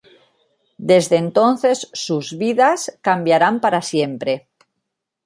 [0.89, 4.47] Desde entonces sus vidas cambiarán para siempre.